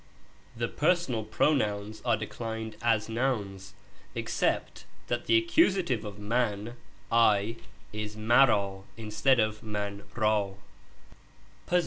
The 0.57 0.67
personal 0.67 1.23
pronouns 1.23 2.01
are 2.03 2.17
declined 2.17 2.75
as 2.81 3.07
nouns 3.07 3.75
except 4.15 4.85
that 5.09 5.25
the 5.27 5.37
accusative 5.37 6.03
of 6.05 6.15
^ 6.15 6.17
man 6.17 6.75
(I) 7.11 7.57
is 7.93 8.15
Le 8.15 8.21
mard 8.23 8.83
instead 8.97 9.39
of 9.39 9.57
I. 9.57 9.67
^* 9.91 10.01
nza?i 10.01 10.55
ra. 11.69 11.77